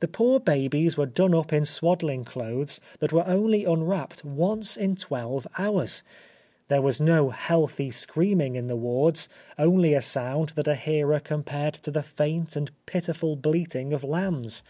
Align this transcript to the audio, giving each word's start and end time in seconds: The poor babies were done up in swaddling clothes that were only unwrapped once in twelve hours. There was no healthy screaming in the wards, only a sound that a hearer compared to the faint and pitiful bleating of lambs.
The 0.00 0.08
poor 0.08 0.40
babies 0.40 0.98
were 0.98 1.06
done 1.06 1.34
up 1.34 1.50
in 1.50 1.64
swaddling 1.64 2.26
clothes 2.26 2.82
that 2.98 3.14
were 3.14 3.26
only 3.26 3.64
unwrapped 3.64 4.22
once 4.22 4.76
in 4.76 4.94
twelve 4.94 5.46
hours. 5.56 6.02
There 6.68 6.82
was 6.82 7.00
no 7.00 7.30
healthy 7.30 7.90
screaming 7.90 8.56
in 8.56 8.66
the 8.66 8.76
wards, 8.76 9.26
only 9.58 9.94
a 9.94 10.02
sound 10.02 10.50
that 10.56 10.68
a 10.68 10.74
hearer 10.74 11.18
compared 11.18 11.80
to 11.82 11.90
the 11.90 12.02
faint 12.02 12.56
and 12.56 12.72
pitiful 12.84 13.36
bleating 13.36 13.94
of 13.94 14.04
lambs. 14.04 14.62